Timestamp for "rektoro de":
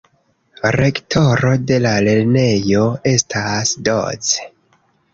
0.75-1.79